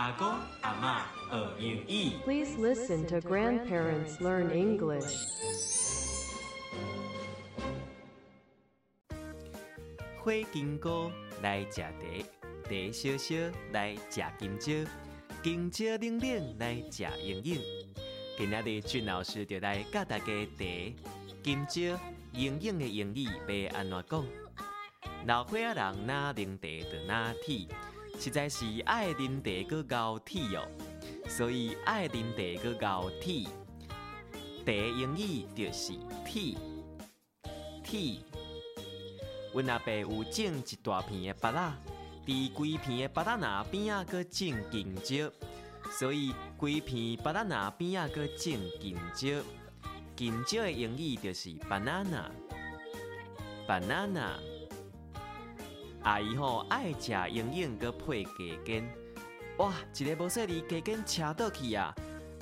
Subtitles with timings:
[0.00, 0.26] 阿公
[0.62, 2.12] 阿妈学英语。
[2.24, 5.12] Please listen to grandparents learn English.
[10.24, 11.92] 花金菇来食茶，
[12.64, 13.34] 茶烧烧
[13.72, 14.90] 来食金蕉，
[15.42, 17.60] 金蕉冷冷来食英英。
[18.38, 20.64] 今仔日俊老师就来教大家茶、
[21.42, 22.00] 金蕉、
[22.32, 24.24] 英英的英语要安怎讲。
[25.26, 27.66] 老岁仔人哪啉茶就哪铁，
[28.20, 30.68] 实在是爱啉茶搁熬铁哦。
[31.26, 33.48] 所以爱啉茶搁熬铁，
[34.66, 36.54] 茶英语就是铁，
[37.82, 38.18] 铁。
[39.52, 41.72] 阮阿爸有种一大片的芭乐，
[42.26, 45.28] 伫规片的芭乐那边啊，搁种金蕉，
[45.98, 49.42] 所以规片芭乐那边啊，搁种金蕉。
[50.14, 54.34] 金蕉的英语就是 banana，banana。
[56.02, 58.88] 阿姨吼爱食营养搁配鸡筋，
[59.58, 61.94] 哇，一个无说你鸡筋车倒去啊！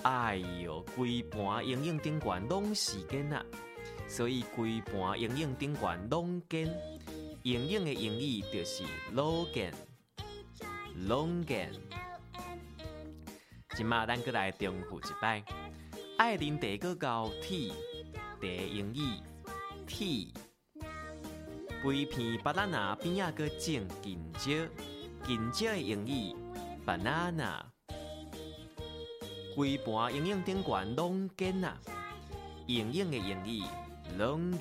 [0.05, 3.45] 哎哟，规盘营养顶悬拢是筋啊！
[4.07, 6.73] 所以规盘营养顶悬拢筋。
[7.43, 11.73] 营养的英语就是 logan，logan。
[13.77, 15.43] 今嘛咱搁来重复一摆，
[16.17, 17.73] 爱啉茶搁高 T，
[18.41, 19.21] 茶英语
[19.87, 20.33] T。
[21.83, 24.51] 规片芭乐那边仔搁种香蕉，
[25.27, 26.35] 香蕉的英语
[26.85, 27.61] banana。
[29.55, 31.77] 规盘营养顶悬拢紧啊，
[32.67, 33.63] 营养的英语
[34.19, 34.59] long。